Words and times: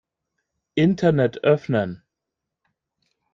Internet 0.75 1.37
öffnen. 1.43 2.01